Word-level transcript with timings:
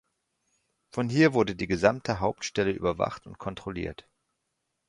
Von 0.89 1.09
hier 1.09 1.35
wurde 1.35 1.55
die 1.55 1.67
gesamte 1.67 2.19
Hauptstelle 2.21 2.71
überwacht 2.71 3.27
und 3.27 3.37
kontrolliert. 3.37 4.07